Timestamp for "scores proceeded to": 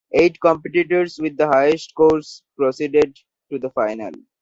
1.91-3.59